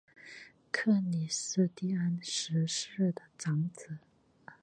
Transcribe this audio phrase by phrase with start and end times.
[0.71, 3.99] 克里斯蒂安十世的长子。